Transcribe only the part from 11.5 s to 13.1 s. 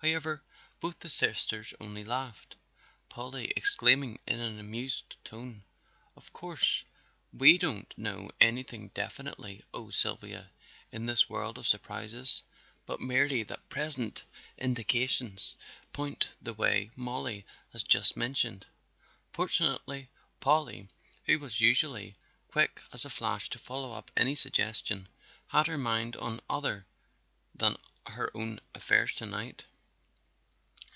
of surprises, but